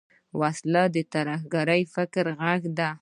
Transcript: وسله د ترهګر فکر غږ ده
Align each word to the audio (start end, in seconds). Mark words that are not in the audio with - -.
وسله 0.41 0.83
د 0.95 0.97
ترهګر 1.13 1.69
فکر 1.95 2.25
غږ 2.41 2.61
ده 2.77 2.89